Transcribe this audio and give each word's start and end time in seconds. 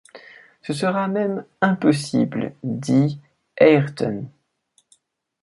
Ce 0.63 0.73
sera 0.73 1.07
même 1.07 1.45
impossible, 1.61 2.55
dit 2.63 3.19
Ayrton. 3.55 4.31